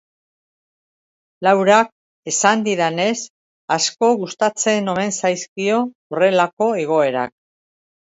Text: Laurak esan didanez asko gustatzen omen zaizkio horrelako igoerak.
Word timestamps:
Laurak 1.47 1.91
esan 2.33 2.65
didanez 2.69 3.13
asko 3.77 4.11
gustatzen 4.25 4.93
omen 4.97 5.17
zaizkio 5.23 5.81
horrelako 5.87 6.75
igoerak. 6.89 7.41